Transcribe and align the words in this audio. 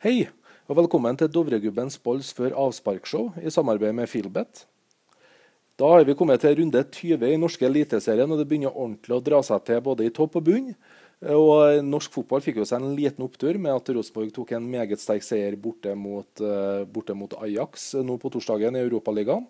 Hei, 0.00 0.30
og 0.64 0.78
velkommen 0.78 1.12
til 1.20 1.28
Dovregubbens 1.28 1.98
Bolls 2.00 2.30
før 2.32 2.54
avsparkshow 2.56 3.34
i 3.36 3.50
samarbeid 3.52 3.92
med 3.98 4.08
Filbet. 4.08 4.62
Da 5.76 5.90
har 5.92 6.06
vi 6.08 6.14
kommet 6.16 6.40
til 6.40 6.54
runde 6.56 6.80
20 6.80 7.28
i 7.28 7.36
norske 7.36 7.66
eliteserien, 7.68 8.32
og 8.32 8.40
det 8.40 8.46
begynner 8.48 8.72
ordentlig 8.72 9.12
å 9.12 9.20
dra 9.26 9.42
seg 9.44 9.60
til 9.68 9.82
både 9.84 10.06
i 10.08 10.12
topp 10.16 10.38
og 10.40 10.46
bunn. 10.46 10.70
Og 11.36 11.84
Norsk 11.84 12.16
fotball 12.16 12.40
fikk 12.40 12.62
jo 12.62 12.66
seg 12.70 12.80
en 12.80 12.96
liten 12.96 13.26
opptur 13.26 13.60
med 13.60 13.74
at 13.74 13.92
Rosenborg 13.92 14.32
tok 14.38 14.54
en 14.56 14.70
meget 14.72 15.04
sterk 15.04 15.26
seier 15.26 15.58
borte 15.60 15.92
mot, 15.92 16.32
uh, 16.40 16.88
borte 16.88 17.12
mot 17.12 17.36
Ajax 17.44 17.90
nå 18.00 18.16
på 18.24 18.32
torsdagen 18.32 18.80
i 18.80 18.86
Europaligaen. 18.86 19.44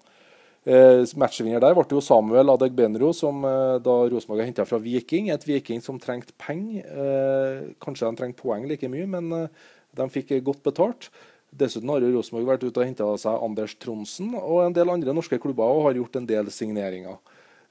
Eh, 0.69 1.07
matchvinner 1.17 1.63
der 1.63 1.73
ble 1.73 1.87
jo 1.89 2.03
Samuel 2.05 2.53
Adegbenro, 2.53 3.15
som 3.17 3.41
eh, 3.49 3.79
da 3.81 3.95
Rosenborg 4.13 4.45
henta 4.45 4.67
fra 4.69 4.77
Viking. 4.83 5.31
Et 5.33 5.47
Viking 5.49 5.81
som 5.81 5.99
trengte 6.01 6.37
penger. 6.37 6.85
Eh, 6.85 7.71
kanskje 7.81 8.11
de 8.11 8.19
trengte 8.21 8.43
poeng 8.43 8.67
like 8.69 8.89
mye, 8.93 9.09
men 9.09 9.33
eh, 9.33 9.69
de 9.97 10.09
fikk 10.13 10.37
godt 10.45 10.63
betalt. 10.67 11.09
Dessuten 11.57 11.89
har 11.91 12.05
jo 12.05 12.13
Rosenborg 12.13 12.53
vært 12.53 12.67
ute 12.67 12.77
og 12.77 12.87
henta 12.87 13.09
seg 13.19 13.45
Anders 13.47 13.75
Tronsen, 13.81 14.35
og 14.37 14.67
en 14.67 14.77
del 14.77 14.93
andre 14.93 15.15
norske 15.17 15.41
klubber 15.41 15.73
og 15.73 15.89
har 15.89 15.97
gjort 15.97 16.21
en 16.21 16.29
del 16.29 16.51
signeringer. 16.53 17.17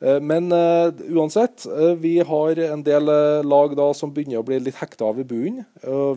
Eh, 0.02 0.18
men 0.18 0.50
uansett, 0.50 1.68
vi 2.02 2.16
har 2.26 2.64
en 2.72 2.82
del 2.84 3.14
lag 3.46 3.76
da 3.78 3.92
som 3.94 4.10
begynner 4.16 4.42
å 4.42 4.48
bli 4.50 4.58
litt 4.66 4.82
hekta 4.82 5.12
av 5.12 5.22
i 5.22 5.28
bunnen. 5.30 5.68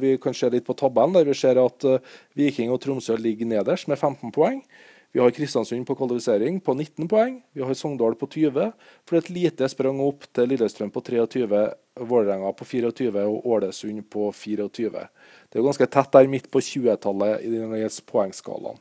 vi 0.01 0.17
kan 0.17 0.33
se 0.33 0.49
litt 0.49 0.65
på 0.65 0.79
tabellen, 0.79 1.13
der 1.13 1.29
vi 1.29 1.37
ser 1.37 1.61
at 1.61 1.85
Viking 2.33 2.73
og 2.73 2.81
Tromsø 2.81 3.21
ligger 3.21 3.53
nederst 3.53 3.93
med 3.93 4.01
15 4.01 4.33
poeng. 4.33 4.65
Vi 5.13 5.21
har 5.21 5.31
Kristiansund 5.31 5.87
på 5.87 5.95
kvalifisering 5.95 6.61
på 6.61 6.75
19 6.75 7.09
poeng. 7.09 7.43
Vi 7.53 7.63
har 7.63 7.75
Sogndal 7.75 8.15
på 8.17 8.27
20. 8.27 8.71
For 9.05 9.19
et 9.19 9.29
lite 9.29 9.69
sprang 9.69 10.01
opp 10.01 10.25
til 10.33 10.49
Lillestrøm 10.49 10.89
på 10.93 11.03
23, 11.05 11.67
Vålerenga 12.01 12.53
på 12.57 12.65
24 12.65 13.27
og 13.29 13.51
Ålesund 13.57 14.07
på 14.09 14.31
24. 14.33 15.05
Det 15.53 15.61
er 15.61 15.67
ganske 15.69 15.91
tett 15.93 16.17
der 16.17 16.33
midt 16.33 16.49
på 16.49 16.65
20-tallet 16.65 17.45
i 17.45 17.53
denne 17.53 17.93
poengskalaen. 18.09 18.81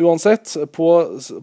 Uansett, 0.00 0.52
på, 0.76 0.88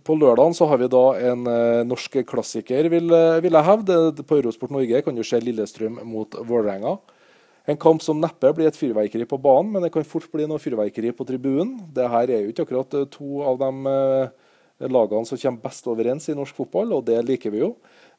på 0.06 0.16
lørdagen 0.16 0.54
så 0.56 0.70
har 0.70 0.78
vi 0.80 0.88
da 0.94 1.04
en 1.32 1.50
eh, 1.52 1.82
norsk 1.90 2.22
klassiker, 2.30 2.88
vil, 2.94 3.10
vil 3.44 3.58
jeg 3.60 3.68
hevde. 3.68 3.98
På 4.22 4.38
Eurosport 4.38 4.78
Norge 4.78 5.02
kan 5.02 5.18
du 5.18 5.26
se 5.26 5.42
Lillestrøm 5.42 6.04
mot 6.06 6.38
Vålerenga. 6.38 7.00
En 7.68 7.76
kamp 7.76 8.00
som 8.04 8.20
neppe 8.24 8.54
blir 8.56 8.70
et 8.70 8.78
fyrverkeri 8.80 9.26
på 9.28 9.40
banen, 9.44 9.74
men 9.74 9.84
det 9.84 9.92
kan 9.92 10.06
fort 10.08 10.30
bli 10.32 10.46
noe 10.48 10.62
fyrverkeri 10.62 11.12
på 11.16 11.26
tribunen. 11.28 11.74
Dette 11.92 12.22
er 12.24 12.46
jo 12.46 12.54
ikke 12.54 12.64
akkurat 12.64 12.96
eh, 12.96 13.08
to 13.12 13.42
av 13.44 13.58
de 13.60 13.92
eh, 13.92 14.46
lagene 14.88 15.28
som 15.28 15.40
kommer 15.42 15.66
best 15.66 15.90
overens 15.92 16.30
i 16.32 16.36
norsk 16.38 16.56
fotball, 16.56 16.96
og 16.96 17.04
det 17.10 17.20
liker 17.28 17.52
vi 17.52 17.66
jo. 17.66 17.74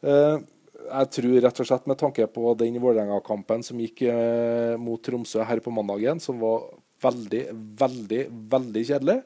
Eh, 0.04 0.36
jeg 0.78 1.12
tror 1.16 1.38
rett 1.46 1.62
og 1.64 1.68
slett 1.70 1.88
med 1.88 1.98
tanke 2.00 2.26
på 2.32 2.52
den 2.60 2.76
Vålerenga-kampen 2.80 3.64
som 3.64 3.80
gikk 3.82 4.04
mot 4.80 5.00
Tromsø 5.04 5.42
her 5.44 5.60
på 5.60 5.72
mandagen, 5.74 6.20
som 6.22 6.38
var 6.40 6.68
veldig, 7.02 7.40
veldig, 7.80 8.20
veldig 8.52 8.84
kjedelig, 8.86 9.16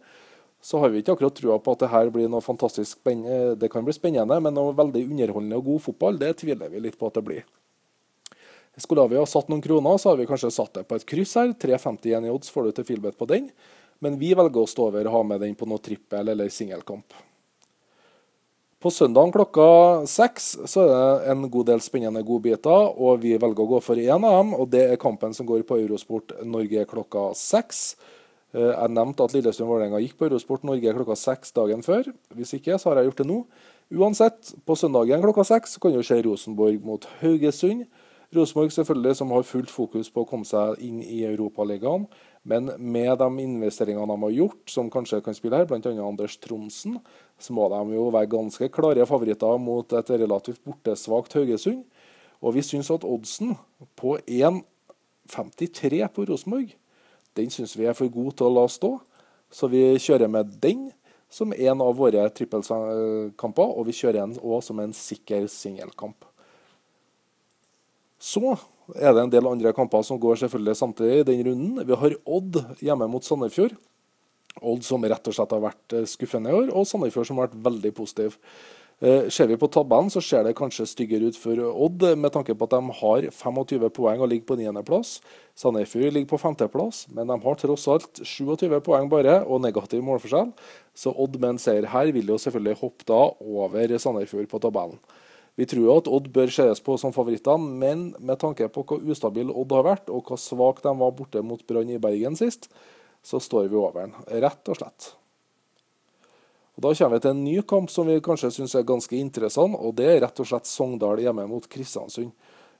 så 0.64 0.80
har 0.82 0.90
vi 0.90 1.02
ikke 1.02 1.16
akkurat 1.16 1.36
trua 1.38 1.58
på 1.62 1.74
at 1.74 1.84
det 1.84 1.90
her 1.92 2.10
blir 2.14 2.30
noe 2.32 2.42
fantastisk 2.42 2.96
spennende. 2.96 3.56
Det 3.60 3.70
kan 3.70 3.84
bli 3.84 3.94
spennende, 3.94 4.38
men 4.42 4.56
noe 4.56 4.74
veldig 4.78 5.04
underholdende 5.10 5.60
og 5.60 5.68
god 5.68 5.84
fotball, 5.90 6.18
det 6.22 6.32
tviler 6.40 6.72
vi 6.72 6.82
litt 6.86 6.98
på 6.98 7.10
at 7.10 7.20
det 7.20 7.26
blir. 7.28 7.44
Skulle 8.80 9.04
vi 9.10 9.18
ha 9.20 9.26
satt 9.28 9.50
noen 9.52 9.62
kroner, 9.62 9.98
så 10.00 10.12
har 10.12 10.16
vi 10.16 10.28
kanskje 10.28 10.52
satt 10.54 10.72
det 10.78 10.86
på 10.88 10.96
et 10.96 11.04
kryss 11.08 11.34
her. 11.36 11.52
3,51 11.60 12.28
i 12.28 12.32
odds 12.32 12.52
får 12.52 12.68
du 12.70 12.78
til 12.78 12.88
Filbet 12.88 13.18
på 13.18 13.28
den. 13.28 13.50
Men 14.00 14.16
vi 14.18 14.32
velger 14.34 14.64
å 14.64 14.70
stå 14.70 14.88
over 14.88 15.06
og 15.06 15.18
ha 15.18 15.20
med 15.28 15.44
den 15.44 15.52
på 15.58 15.68
noe 15.68 15.82
trippel 15.82 16.32
eller 16.32 16.48
singelkamp. 16.50 17.12
På 18.82 18.90
søndag 18.90 19.30
klokka 19.30 19.64
seks 20.10 20.46
så 20.66 20.82
er 20.82 20.88
det 20.90 21.34
en 21.34 21.44
god 21.52 21.68
del 21.68 21.82
spennende 21.84 22.24
godbiter, 22.26 22.88
og 22.98 23.20
vi 23.22 23.36
velger 23.38 23.62
å 23.62 23.68
gå 23.76 23.78
for 23.84 24.00
én 24.00 24.26
av 24.26 24.40
dem. 24.40 24.56
og 24.56 24.72
Det 24.72 24.82
er 24.88 24.98
kampen 24.98 25.36
som 25.36 25.46
går 25.46 25.62
på 25.68 25.78
Eurosport 25.84 26.34
Norge 26.42 26.82
klokka 26.90 27.28
seks. 27.38 27.94
Eh, 28.50 28.72
jeg 28.72 28.90
nevnte 28.96 29.22
at 29.22 29.36
Lillestrøm 29.36 29.70
Vålerenga 29.70 30.00
gikk 30.02 30.16
på 30.18 30.26
Eurosport 30.26 30.66
Norge 30.66 30.96
klokka 30.96 31.14
seks 31.14 31.54
dagen 31.54 31.86
før. 31.86 32.10
Hvis 32.34 32.56
ikke, 32.58 32.74
så 32.74 32.90
har 32.90 32.98
jeg 32.98 33.12
gjort 33.12 33.22
det 33.22 33.28
nå. 33.30 33.38
Uansett, 33.92 34.50
på 34.66 34.74
søndagen 34.74 35.22
klokka 35.22 35.44
seks 35.46 35.78
kan 35.78 35.94
du 35.94 36.02
se 36.02 36.18
Rosenborg 36.26 36.82
mot 36.82 37.06
Haugesund. 37.20 37.86
Rosenborg 38.32 38.72
selvfølgelig 38.72 39.16
som 39.18 39.32
har 39.34 39.44
fullt 39.44 39.70
fokus 39.70 40.08
på 40.12 40.22
å 40.22 40.28
komme 40.28 40.48
seg 40.48 40.80
inn 40.84 41.02
i 41.04 41.20
Europaligaen. 41.28 42.06
Men 42.48 42.70
med 42.78 43.12
de 43.20 43.28
investeringene 43.44 44.08
de 44.08 44.24
har 44.24 44.34
gjort, 44.34 44.62
som 44.72 44.90
kanskje 44.90 45.20
kan 45.22 45.36
spille 45.36 45.60
her, 45.60 45.68
bl.a. 45.68 45.92
Anders 46.02 46.38
Tronsen, 46.42 46.96
så 47.38 47.54
må 47.54 47.68
de 47.70 47.96
jo 47.98 48.08
være 48.14 48.30
ganske 48.32 48.70
klare 48.74 49.06
favoritter 49.06 49.60
mot 49.62 49.92
et 49.98 50.14
relativt 50.16 50.62
bortesvakt 50.64 51.36
Haugesund. 51.36 51.84
Og 52.42 52.56
vi 52.56 52.64
syns 52.66 52.90
at 52.90 53.04
oddsen 53.06 53.54
på 54.00 54.16
1,53 54.26 56.02
på 56.10 56.26
Rosenborg, 56.32 56.72
den 57.36 57.52
syns 57.52 57.76
vi 57.78 57.86
er 57.86 57.96
for 57.96 58.10
god 58.12 58.34
til 58.36 58.48
å 58.48 58.56
la 58.56 58.66
stå. 58.68 58.96
Så 59.52 59.68
vi 59.70 59.84
kjører 60.00 60.32
med 60.32 60.56
den 60.64 60.88
som 61.32 61.52
en 61.52 61.80
av 61.84 61.94
våre 61.96 62.26
trippelkamper, 62.34 63.70
og 63.76 63.86
vi 63.88 63.94
kjører 63.96 64.24
den 64.24 64.36
òg 64.40 64.60
som 64.64 64.80
en 64.82 64.92
sikker 64.96 65.46
singelkamp. 65.52 66.31
Så 68.22 68.42
er 68.94 69.14
det 69.14 69.24
en 69.24 69.32
del 69.32 69.48
andre 69.50 69.72
kamper 69.74 70.04
som 70.06 70.20
går 70.20 70.44
selvfølgelig 70.44 70.78
samtidig 70.78 71.22
i 71.22 71.24
den 71.26 71.40
runden. 71.48 71.86
Vi 71.88 71.98
har 72.04 72.20
Odd 72.22 72.60
hjemme 72.82 73.08
mot 73.10 73.26
Sandefjord. 73.26 73.74
Odd 74.60 74.84
som 74.86 75.02
rett 75.02 75.26
og 75.26 75.34
slett 75.34 75.54
har 75.54 75.64
vært 75.64 75.96
eh, 75.96 76.06
skuffende 76.06 76.52
i 76.52 76.54
år, 76.54 76.70
og 76.70 76.86
Sandefjord 76.86 77.26
som 77.26 77.40
har 77.40 77.48
vært 77.48 77.64
veldig 77.64 77.92
positiv. 77.96 78.36
Eh, 79.02 79.26
ser 79.32 79.48
vi 79.50 79.56
på 79.58 79.66
tabellen, 79.72 80.12
så 80.12 80.20
ser 80.22 80.44
det 80.46 80.52
kanskje 80.54 80.86
styggere 80.86 81.32
ut 81.32 81.38
for 81.40 81.58
Odd, 81.72 82.04
med 82.14 82.30
tanke 82.36 82.54
på 82.54 82.68
at 82.68 82.76
de 82.76 82.96
har 83.00 83.26
25 83.34 83.88
poeng 83.96 84.22
og 84.22 84.30
ligger 84.30 84.46
på 84.52 84.58
niendeplass. 84.60 85.16
Sandefjord 85.58 86.14
ligger 86.14 86.30
på 86.30 86.38
femteplass, 86.44 87.08
men 87.10 87.32
de 87.32 87.40
har 87.42 87.58
tross 87.58 87.88
alt 87.90 88.22
27 88.22 88.78
poeng 88.86 89.10
bare, 89.10 89.40
og 89.42 89.64
negativ 89.64 90.04
målforskjell. 90.06 90.52
Så 90.94 91.10
Odd 91.10 91.40
med 91.40 91.56
en 91.56 91.60
seier 91.64 91.90
her 91.90 92.14
vil 92.14 92.30
jo 92.30 92.38
selvfølgelig 92.38 92.78
hoppe 92.84 93.08
da 93.10 93.24
over 93.40 93.98
Sandefjord 93.98 94.46
på 94.52 94.62
tabellen. 94.62 95.02
Vi 95.56 95.66
tror 95.68 95.98
at 95.98 96.08
Odd 96.08 96.30
bør 96.32 96.52
ses 96.52 96.80
på 96.80 96.96
som 97.00 97.12
favoritter, 97.12 97.60
men 97.60 98.12
med 98.18 98.40
tanke 98.40 98.70
på 98.72 98.84
hvor 98.88 99.02
ustabil 99.04 99.50
Odd 99.52 99.74
har 99.76 99.84
vært, 99.84 100.08
og 100.08 100.24
hvor 100.28 100.40
svak 100.40 100.80
de 100.84 100.94
var 100.96 101.12
borte 101.16 101.42
mot 101.44 101.60
Brann 101.68 101.92
i 101.92 102.00
Bergen 102.00 102.38
sist, 102.38 102.70
så 103.22 103.40
står 103.40 103.68
vi 103.68 103.76
over 103.76 104.00
den, 104.00 104.14
rett 104.42 104.72
og 104.72 104.80
slett. 104.80 105.12
Og 106.72 106.82
Da 106.86 106.94
kommer 106.94 107.18
vi 107.18 107.20
til 107.20 107.30
en 107.34 107.44
ny 107.44 107.58
kamp 107.68 107.90
som 107.92 108.08
vi 108.08 108.16
kanskje 108.24 108.50
syns 108.56 108.74
er 108.74 108.88
ganske 108.88 109.16
interessant, 109.16 109.76
og 109.76 109.94
det 109.98 110.08
er 110.08 110.22
rett 110.24 110.40
og 110.40 110.48
slett 110.48 110.70
Sogndal 110.70 111.20
hjemme 111.20 111.44
mot 111.46 111.68
Kristiansund. 111.68 112.32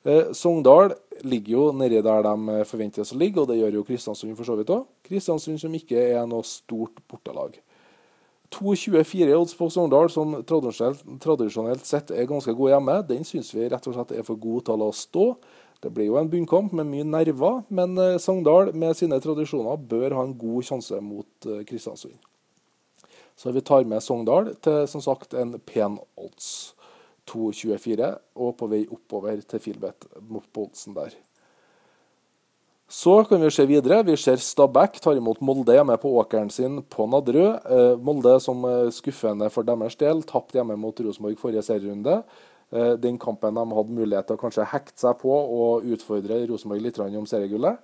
Eh, 0.04 0.33
Sogndal 0.33 0.94
ligger 1.22 1.53
jo 1.53 1.66
nedi 1.77 2.00
der 2.03 2.25
de 2.25 2.65
forventes 2.66 3.12
å 3.12 3.19
ligge, 3.21 3.43
og 3.43 3.53
det 3.53 3.60
gjør 3.60 3.78
jo 3.78 3.84
Kristiansund 3.87 4.37
for 4.39 4.49
så 4.49 4.56
vidt 4.56 4.72
òg. 4.72 4.89
Kristiansund 5.06 5.60
som 5.60 5.77
ikke 5.77 6.00
er 6.16 6.25
noe 6.27 6.43
stort 6.43 7.04
bortelag. 7.06 7.60
2,24 8.52 9.34
odds 9.36 9.54
på 9.56 9.68
Sogndal, 9.72 10.10
som 10.12 10.34
tradisjonelt, 10.46 11.86
sett 11.88 12.12
er 12.12 12.28
ganske 12.28 12.52
god 12.56 12.74
hjemme, 12.74 12.96
den 13.08 13.24
syns 13.26 13.52
vi 13.54 13.68
rett 13.72 13.86
og 13.88 13.96
slett 13.96 14.12
er 14.18 14.26
for 14.26 14.40
god 14.40 14.66
til 14.66 14.76
å 14.76 14.82
la 14.84 14.90
stå. 14.96 15.26
Det 15.82 15.90
blir 15.90 16.10
jo 16.10 16.18
en 16.20 16.30
bunnkamp 16.30 16.74
med 16.78 16.86
mye 16.91 17.06
nerver, 17.08 17.62
men 17.74 17.96
eh, 17.98 18.18
Sogndal 18.22 18.70
med 18.78 18.94
sine 18.98 19.18
tradisjoner 19.22 19.80
bør 19.91 20.14
ha 20.18 20.26
en 20.28 20.36
god 20.38 20.68
sjanse 20.68 21.00
mot 21.02 21.48
eh, 21.48 21.64
Kristiansund. 21.66 22.14
Så 23.34 23.50
vi 23.50 23.64
tar 23.64 23.88
med 23.88 24.04
Sogndal 24.04 24.52
til 24.62 24.84
som 24.91 25.02
sagt 25.02 25.34
en 25.34 25.56
pen 25.66 25.98
odds. 26.20 26.74
2,24 27.30 28.08
og 28.42 28.56
på 28.58 28.66
vei 28.70 28.80
oppover 28.91 29.42
til 29.46 29.62
Filbet 29.62 30.08
på 30.10 30.64
oddsen 30.66 30.96
der. 30.96 31.14
Så 32.92 33.25
kan 33.25 33.41
vi 33.41 33.48
se 33.50 33.64
videre. 33.64 34.03
Vi 34.04 34.19
ser 34.20 34.36
Stabæk 34.36 34.98
tar 35.00 35.16
imot 35.16 35.38
Molde 35.41 35.72
hjemme 35.72 35.94
på 35.97 36.10
åkeren 36.20 36.50
sin 36.53 36.82
på 36.92 37.06
Nadderud. 37.08 37.62
Eh, 37.64 37.94
Molde 38.04 38.34
som 38.44 38.66
skuffende 38.92 39.48
for 39.50 39.64
deres 39.64 39.97
del 39.97 40.20
tapte 40.28 40.58
hjemme 40.58 40.76
mot 40.76 41.00
Rosenborg 41.00 41.38
forrige 41.41 41.62
serierunde. 41.64 42.19
Eh, 42.69 42.92
den 43.00 43.16
kampen 43.19 43.56
de 43.56 43.64
hadde 43.78 43.97
mulighet 43.97 44.28
til 44.28 44.36
å 44.36 44.42
kanskje 44.42 44.69
hekte 44.75 45.06
seg 45.06 45.16
på 45.22 45.32
og 45.32 45.88
utfordre 45.88 46.42
Rosenborg 46.50 46.84
litt 46.84 47.00
om 47.00 47.25
seriegullet. 47.32 47.80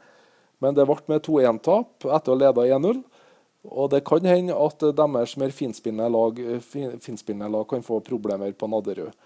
Men 0.60 0.76
det 0.76 0.84
ble 0.84 1.00
med 1.08 1.24
2-1-tap 1.24 2.04
etter 2.04 2.34
å 2.34 2.36
ha 2.36 2.42
leda 2.44 2.68
1-0. 2.76 3.02
Og 3.64 3.88
det 3.88 4.04
kan 4.04 4.28
hende 4.28 4.60
at 4.60 4.84
deres 4.92 5.36
mer 5.40 5.56
finspillende 5.56 6.12
lag, 6.12 6.36
finspillende 7.00 7.48
lag 7.56 7.64
kan 7.68 7.80
få 7.80 8.02
problemer 8.04 8.52
på 8.52 8.68
Nadderud. 8.68 9.16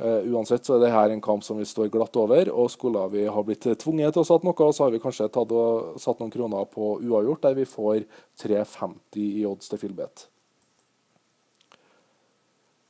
Uh, 0.00 0.24
uansett 0.32 0.64
så 0.64 0.78
er 0.78 0.86
dette 0.86 1.00
en 1.12 1.20
kamp 1.24 1.44
som 1.44 1.58
vi 1.60 1.66
står 1.68 1.90
glatt 1.92 2.16
over. 2.16 2.48
og 2.48 2.70
Skulle 2.72 3.04
vi 3.12 3.26
ha 3.28 3.44
blitt 3.44 3.68
tvunget 3.84 4.16
til 4.16 4.24
å 4.24 4.28
satt 4.28 4.46
noe, 4.46 4.72
så 4.72 4.86
har 4.86 4.94
vi 4.94 5.02
kanskje 5.02 5.28
og 5.42 6.00
satt 6.00 6.22
noen 6.22 6.32
kroner 6.32 6.68
på 6.72 6.96
uavgjort, 7.04 7.44
der 7.44 7.58
vi 7.60 7.68
får 7.68 8.06
3,50 8.40 9.26
i 9.42 9.46
odds 9.48 9.68
til 9.68 9.82
Filbet. 9.84 10.31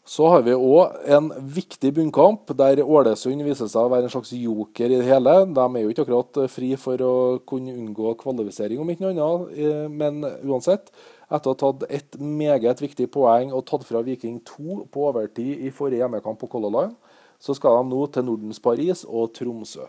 Så 0.03 0.27
har 0.27 0.41
vi 0.43 0.51
òg 0.51 0.97
en 1.15 1.29
viktig 1.55 1.93
bunnkamp, 1.95 2.51
der 2.59 2.81
Ålesund 2.83 3.45
viser 3.47 3.69
seg 3.71 3.87
å 3.87 3.91
være 3.93 4.09
en 4.09 4.11
slags 4.11 4.33
joker 4.35 4.91
i 4.91 4.99
det 4.99 5.07
hele. 5.07 5.35
De 5.47 5.63
er 5.63 5.85
jo 5.85 5.93
ikke 5.93 6.03
akkurat 6.03 6.41
fri 6.51 6.73
for 6.81 7.05
å 7.07 7.15
kunne 7.47 7.71
unngå 7.71 8.17
kvalifisering, 8.19 8.81
om 8.83 8.91
ikke 8.91 9.07
noe 9.07 9.13
annet. 9.15 9.53
Eh, 9.63 9.87
men 9.87 10.19
uansett, 10.43 10.91
etter 11.31 11.53
å 11.53 11.55
ha 11.55 11.61
tatt 11.61 11.87
et 11.87 12.19
meget 12.19 12.83
viktig 12.83 13.07
poeng 13.15 13.55
og 13.55 13.63
tatt 13.71 13.87
fra 13.87 14.03
Viking 14.03 14.41
2 14.49 14.83
på 14.91 15.07
overtid 15.13 15.63
i 15.63 15.71
forrige 15.71 16.03
hjemmekamp 16.03 16.43
på 16.43 16.51
Color 16.51 16.75
Line, 16.75 17.15
så 17.43 17.55
skal 17.55 17.79
de 17.79 17.95
nå 17.95 18.03
til 18.11 18.27
Nordens 18.27 18.63
Paris 18.63 19.07
og 19.07 19.31
Tromsø. 19.39 19.87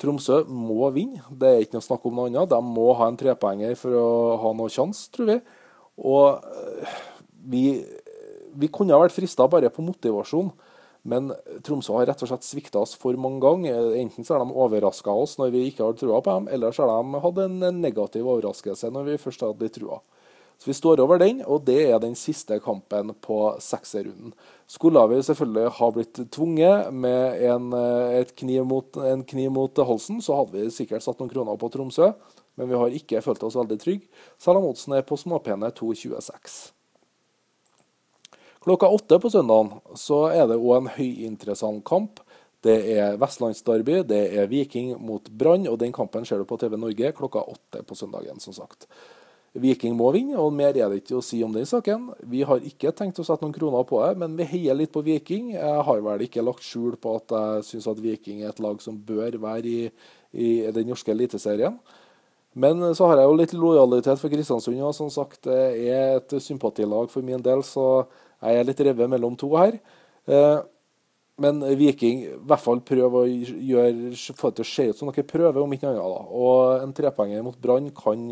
Tromsø 0.00 0.40
må 0.48 0.88
vinne, 0.96 1.20
det 1.36 1.52
er 1.52 1.62
ikke 1.66 1.76
noe 1.76 1.84
snakk 1.84 2.08
om 2.08 2.16
noe 2.16 2.32
annet. 2.32 2.48
De 2.48 2.64
må 2.64 2.94
ha 2.96 3.12
en 3.12 3.20
trepoenger 3.20 3.76
for 3.76 4.00
å 4.00 4.10
ha 4.40 4.56
noe 4.56 4.72
sjanse, 4.72 5.10
tror 5.12 5.34
vi. 5.34 5.40
Og 6.00 6.40
eh, 6.40 7.00
vi, 7.52 7.64
vi 8.54 8.70
kunne 8.72 8.96
ha 8.96 9.02
vært 9.02 9.16
frista 9.16 9.46
bare 9.50 9.70
på 9.72 9.84
motivasjon. 9.84 10.52
Men 11.02 11.30
Tromsø 11.64 11.94
har 11.96 12.10
rett 12.10 12.22
og 12.24 12.28
slett 12.28 12.44
svikta 12.44 12.82
oss 12.82 12.92
for 13.00 13.16
mange 13.16 13.40
ganger. 13.40 13.94
Enten 13.96 14.26
så 14.26 14.36
har 14.36 14.44
de 14.44 14.52
overraska 14.52 15.12
oss 15.16 15.38
når 15.40 15.54
vi 15.54 15.66
ikke 15.70 15.86
har 15.86 15.96
trua 15.96 16.20
på 16.20 16.34
dem, 16.36 16.48
eller 16.52 16.76
så 16.76 16.84
har 16.84 17.00
de 17.00 17.22
hatt 17.24 17.44
en 17.46 17.60
negativ 17.80 18.28
overraskelse 18.28 18.90
når 18.92 19.08
vi 19.08 19.20
først 19.22 19.46
hadde 19.46 19.72
trua. 19.72 20.00
Så 20.60 20.68
Vi 20.68 20.74
står 20.76 21.00
over 21.00 21.16
den, 21.18 21.38
og 21.46 21.64
det 21.64 21.86
er 21.88 21.98
den 21.98 22.12
siste 22.14 22.58
kampen 22.60 23.14
på 23.24 23.56
sekserrunden. 23.64 24.34
Skulle 24.68 25.06
vi 25.08 25.22
selvfølgelig 25.24 25.70
ha 25.78 25.88
blitt 25.90 26.20
tvunget 26.30 26.92
med 26.92 27.40
en, 27.48 27.70
kniv 28.36 28.66
mot, 28.68 28.96
en 28.96 29.24
kniv 29.24 29.50
mot 29.56 29.72
halsen, 29.88 30.20
så 30.20 30.36
hadde 30.36 30.52
vi 30.58 30.68
sikkert 30.68 31.02
satt 31.02 31.16
noen 31.18 31.32
kroner 31.32 31.56
på 31.56 31.70
Tromsø, 31.72 32.10
men 32.60 32.68
vi 32.68 32.76
har 32.76 32.92
ikke 32.92 33.22
følt 33.24 33.42
oss 33.48 33.56
veldig 33.56 33.80
trygge. 33.80 34.12
Selv 34.36 34.60
om 34.60 34.68
oddsen 34.68 34.98
er 34.98 35.08
på 35.08 35.16
småpene 35.16 35.72
2,26. 35.72 36.74
Klokka 38.60 38.88
åtte 38.92 39.16
på 39.20 39.30
søndagen 39.32 39.78
så 39.96 40.26
er 40.34 40.50
det 40.50 40.58
òg 40.60 40.82
en 40.82 40.90
høyinteressant 40.92 41.80
kamp. 41.88 42.20
Det 42.60 42.76
er 42.92 43.16
vestlandsderby, 43.16 44.02
det 44.04 44.20
er 44.36 44.50
Viking 44.50 44.92
mot 45.00 45.30
Brann, 45.32 45.64
og 45.70 45.78
den 45.80 45.94
kampen 45.96 46.26
ser 46.28 46.42
du 46.42 46.44
på 46.44 46.58
TV 46.60 46.76
Norge 46.76 47.14
klokka 47.16 47.40
åtte 47.48 47.80
på 47.88 47.96
søndagen, 47.96 48.36
som 48.44 48.52
sagt. 48.52 48.84
Viking 49.56 49.96
må 49.98 50.12
vinne, 50.14 50.36
og 50.38 50.52
mer 50.54 50.76
er 50.76 50.92
det 50.92 51.00
ikke 51.00 51.16
å 51.18 51.24
si 51.24 51.40
om 51.42 51.56
den 51.56 51.64
saken. 51.66 52.10
Vi 52.30 52.44
har 52.46 52.60
ikke 52.62 52.92
tenkt 52.94 53.18
å 53.18 53.24
sette 53.26 53.42
noen 53.42 53.56
kroner 53.56 53.88
på 53.88 53.98
det, 54.04 54.12
men 54.20 54.36
vi 54.38 54.46
heier 54.52 54.76
litt 54.76 54.92
på 54.92 55.02
Viking. 55.08 55.54
Jeg 55.56 55.86
har 55.88 56.04
vel 56.04 56.26
ikke 56.28 56.44
lagt 56.44 56.62
skjul 56.62 56.94
på 57.00 57.16
at 57.16 57.34
jeg 57.34 57.66
syns 57.72 57.88
at 57.90 58.04
Viking 58.04 58.44
er 58.44 58.52
et 58.52 58.62
lag 58.62 58.78
som 58.84 59.00
bør 59.08 59.40
være 59.40 59.66
i, 59.66 59.90
i 60.36 60.52
den 60.70 60.92
norske 60.92 61.10
eliteserien. 61.16 61.80
Men 62.60 62.92
så 62.94 63.08
har 63.08 63.22
jeg 63.22 63.30
jo 63.30 63.38
litt 63.40 63.56
lojalitet 63.56 64.20
for 64.20 64.30
Kristiansund, 64.30 64.78
og 64.84 64.94
som 64.94 65.10
sagt 65.10 65.48
det 65.48 65.60
er 65.88 66.18
et 66.20 66.36
sympatilag 66.44 67.10
for 67.10 67.24
min 67.24 67.42
del, 67.42 67.64
så 67.66 68.04
jeg 68.40 68.60
er 68.60 68.68
litt 68.68 68.80
revet 68.86 69.10
mellom 69.12 69.36
to 69.38 69.50
her. 69.58 69.76
Eh, 70.30 70.60
men 71.40 71.60
Viking 71.78 72.24
i 72.26 72.32
hvert 72.48 72.62
fall 72.62 72.82
prøver 72.84 73.22
å 73.22 73.28
gjøre, 73.28 74.12
få 74.36 74.50
det 74.50 74.60
til 74.60 74.66
å 74.66 74.70
se 74.70 74.88
ut 74.90 74.98
som 74.98 75.10
dere 75.10 75.28
prøver, 75.28 75.60
om 75.62 75.72
ikke 75.72 75.88
annet. 75.88 76.00
da. 76.00 76.24
Og 76.36 76.82
en 76.84 76.92
trepoenger 76.96 77.44
mot 77.46 77.56
Brann 77.56 77.88
kan 77.96 78.26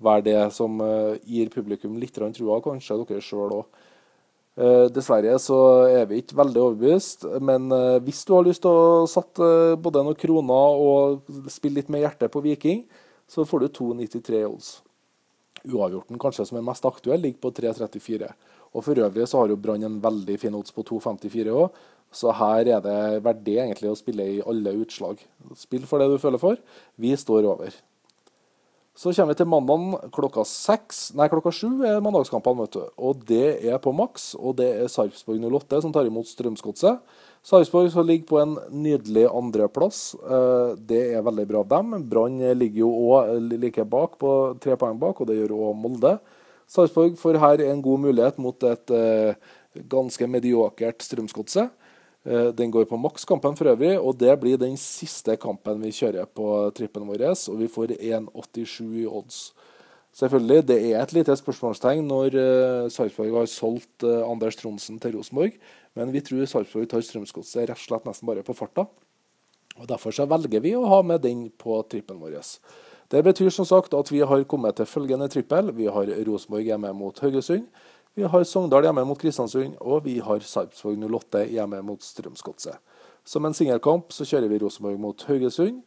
være 0.00 0.24
det 0.24 0.38
som 0.56 0.80
uh, 0.80 1.16
gir 1.24 1.52
publikum 1.52 1.98
litt 2.00 2.16
trua, 2.16 2.62
kanskje 2.64 2.96
dere 3.02 3.24
sjøl 3.24 3.58
òg. 3.60 3.82
Uh, 4.56 4.88
dessverre 4.88 5.36
så 5.40 5.58
er 5.84 6.08
vi 6.08 6.22
ikke 6.22 6.38
veldig 6.40 6.62
overbevist, 6.62 7.28
men 7.44 7.68
hvis 8.06 8.24
du 8.24 8.32
har 8.38 8.48
lyst 8.48 8.64
til 8.64 8.72
å 8.72 9.04
sette 9.10 9.76
både 9.76 10.06
noen 10.06 10.16
kroner 10.16 10.80
og 10.80 11.28
spille 11.52 11.82
litt 11.82 11.92
med 11.92 12.06
hjertet 12.06 12.32
på 12.32 12.40
Viking, 12.44 12.86
så 13.28 13.44
får 13.44 13.66
du 13.66 13.72
2,93 13.82 14.44
odds. 14.48 14.74
Uavgjorten, 15.66 16.16
kanskje 16.22 16.46
som 16.48 16.56
er 16.56 16.64
mest 16.64 16.88
aktuell, 16.88 17.20
ligger 17.20 17.42
på 17.42 17.52
3,34. 17.60 18.32
Og 18.76 18.84
For 18.84 19.00
øvrig 19.00 19.26
så 19.28 19.40
har 19.40 19.52
jo 19.52 19.56
Brann 19.56 19.86
en 19.88 20.00
veldig 20.02 20.38
fin 20.40 20.54
odds 20.54 20.74
på 20.76 20.84
2,54 20.84 21.52
òg, 21.56 21.82
så 22.12 22.32
her 22.36 22.68
er 22.76 22.80
det 22.84 23.24
verdig 23.24 23.58
egentlig 23.58 23.90
å 23.90 23.98
spille 23.98 24.24
i 24.36 24.40
alle 24.46 24.76
utslag. 24.78 25.20
Spill 25.58 25.84
for 25.88 26.00
det 26.00 26.10
du 26.12 26.20
føler 26.22 26.40
for. 26.40 26.60
Vi 27.00 27.12
står 27.18 27.48
over. 27.48 27.74
Så 28.96 29.12
kommer 29.12 29.34
vi 29.34 29.42
til 29.42 29.48
mandag 29.52 30.06
klokka 30.16 30.40
seks, 30.48 31.10
nei 31.18 31.26
klokka 31.28 31.50
sju 31.52 31.82
er 31.84 31.98
mandagskampene. 32.00 32.64
vet 32.64 32.78
du. 32.78 32.84
Og 32.96 33.26
det 33.28 33.48
er 33.68 33.76
på 33.82 33.92
maks, 33.92 34.30
og 34.40 34.56
det 34.56 34.70
er 34.72 34.88
Sarpsborg 34.88 35.42
08 35.44 35.82
som 35.84 35.92
tar 35.92 36.08
imot 36.08 36.24
Strømsgodset. 36.30 37.02
Sarpsborg 37.44 37.92
ligger 38.06 38.26
på 38.26 38.40
en 38.40 38.56
nydelig 38.72 39.26
andreplass. 39.28 40.14
Eh, 40.14 40.76
det 40.80 41.02
er 41.12 41.26
veldig 41.26 41.46
bra 41.46 41.60
av 41.60 41.68
dem. 41.68 42.08
Brann 42.08 42.40
ligger 42.56 42.86
jo 42.86 42.90
òg 43.12 43.52
like 43.60 43.84
bak, 43.84 44.16
på 44.16 44.32
tre 44.64 44.78
poeng 44.80 44.96
bak, 44.98 45.20
og 45.20 45.28
det 45.28 45.36
gjør 45.42 45.58
òg 45.58 45.76
Molde. 45.76 46.16
Sarpsborg 46.66 47.14
får 47.18 47.38
her 47.38 47.62
en 47.68 47.82
god 47.82 48.02
mulighet 48.08 48.38
mot 48.42 48.64
et 48.66 48.92
eh, 48.94 49.36
ganske 49.86 50.26
mediokert 50.30 51.04
Strømsgodset. 51.04 51.70
Eh, 52.26 52.48
den 52.58 52.72
går 52.74 52.88
på 52.90 52.98
makskampen 52.98 53.54
for 53.58 53.70
øvrig, 53.70 53.94
og 54.00 54.18
det 54.18 54.34
blir 54.42 54.58
den 54.58 54.74
siste 54.80 55.36
kampen 55.38 55.82
vi 55.84 55.94
kjører 55.94 56.26
på 56.26 56.48
trippen 56.74 57.06
vår. 57.06 57.28
Og 57.52 57.62
vi 57.62 57.70
får 57.70 57.94
1,87 58.00 58.82
i 59.04 59.06
odds. 59.06 59.40
Selvfølgelig, 60.16 60.66
det 60.66 60.78
er 60.90 61.02
et 61.02 61.12
lite 61.12 61.34
spørsmålstegn 61.36 62.06
når 62.08 62.34
uh, 62.40 62.86
Sarpsborg 62.88 63.34
har 63.36 63.50
solgt 63.52 64.06
Anders 64.06 64.56
Tronsen 64.56 64.96
til 64.96 65.12
Rosenborg, 65.12 65.58
men 65.92 66.08
vi 66.14 66.22
tror 66.24 66.48
Sarpsborg 66.48 66.88
tar 66.88 67.04
Strømsgodset 67.04 67.66
rett 67.68 67.76
og 67.76 67.82
slett 67.82 68.08
nesten 68.08 68.30
bare 68.30 68.44
på 68.46 68.56
farta. 68.56 68.86
Og 69.76 69.84
Derfor 69.90 70.16
så 70.16 70.24
velger 70.24 70.64
vi 70.64 70.72
å 70.72 70.86
ha 70.88 71.02
med 71.04 71.20
den 71.20 71.50
på 71.52 71.76
trippen 71.90 72.16
vår. 72.22 72.38
Det 73.10 73.22
betyr 73.22 73.52
som 73.54 73.66
sagt 73.68 73.94
at 73.94 74.08
vi 74.10 74.20
har 74.26 74.44
kommet 74.50 74.76
til 74.76 74.86
følgende 74.86 75.28
trippel. 75.30 75.70
Vi 75.76 75.86
har 75.86 76.10
Rosenborg 76.26 76.66
hjemme 76.66 76.90
mot 76.92 77.18
Haugesund. 77.22 77.68
Vi 78.16 78.24
har 78.26 78.44
Sogndal 78.44 78.86
hjemme 78.88 79.04
mot 79.04 79.18
Kristiansund, 79.20 79.76
og 79.80 80.06
vi 80.06 80.18
har 80.24 80.40
Sarpsborg 80.40 80.96
08 81.04 81.44
hjemme 81.52 81.82
mot 81.84 82.02
Strømsgodset. 82.02 82.80
Som 83.26 83.44
en 83.44 83.54
singelkamp 83.54 84.10
så 84.14 84.26
kjører 84.26 84.50
vi 84.50 84.58
Rosenborg 84.62 84.98
mot 84.98 85.22
Haugesund. 85.28 85.82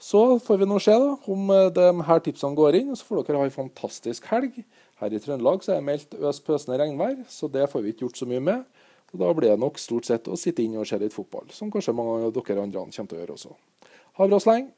Så 0.00 0.38
får 0.40 0.62
vi 0.62 0.68
nå 0.70 0.78
se 0.80 0.94
da, 0.96 1.10
om 1.28 1.50
eh, 1.52 1.66
de 1.76 1.88
her 2.08 2.22
tipsene 2.24 2.56
går 2.56 2.78
inn, 2.78 2.94
så 2.96 3.04
får 3.04 3.26
dere 3.26 3.42
ha 3.42 3.48
en 3.50 3.52
fantastisk 3.52 4.30
helg. 4.32 4.62
Her 5.02 5.12
i 5.12 5.20
Trøndelag 5.20 5.60
så 5.64 5.74
er 5.74 5.82
det 5.82 5.88
meldt 5.90 6.16
øs 6.16 6.40
pøsende 6.46 6.78
regnvær, 6.80 7.18
så 7.28 7.50
det 7.52 7.66
får 7.68 7.84
vi 7.84 7.92
ikke 7.92 8.06
gjort 8.06 8.22
så 8.22 8.28
mye 8.30 8.40
med. 8.46 8.64
Og 9.12 9.20
Da 9.20 9.32
blir 9.36 9.50
det 9.50 9.60
nok 9.60 9.76
stort 9.82 10.08
sett 10.08 10.30
å 10.30 10.38
sitte 10.40 10.64
inne 10.64 10.80
og 10.80 10.88
se 10.88 10.96
litt 11.02 11.12
fotball, 11.12 11.50
som 11.52 11.68
kanskje 11.68 11.92
mange 11.98 12.30
av 12.30 12.32
dere 12.32 12.62
andre 12.62 12.86
kommer 12.86 13.10
til 13.12 13.18
å 13.18 13.20
gjøre 13.20 13.36
også. 13.36 13.56
Ha 14.16 14.24
det 14.24 14.32
bra 14.32 14.40
så 14.40 14.54
lenge. 14.54 14.72